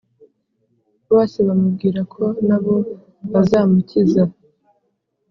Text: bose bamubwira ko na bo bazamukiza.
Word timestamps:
bose 1.09 1.37
bamubwira 1.47 1.99
ko 2.13 2.23
na 2.47 2.57
bo 2.63 2.75
bazamukiza. 3.31 4.23